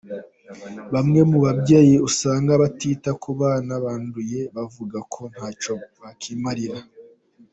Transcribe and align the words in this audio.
Bamwe 0.93 1.21
mu 1.29 1.37
babyeyi 1.45 1.95
usanga 2.09 2.51
batita 2.61 3.09
ku 3.21 3.29
bana 3.39 3.73
banduye 3.83 4.41
bavuga 4.55 4.97
ko 5.13 5.21
ntacyo 5.33 5.73
bakiramira. 6.01 6.77